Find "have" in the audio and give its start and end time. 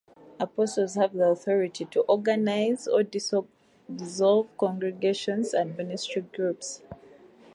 0.95-1.13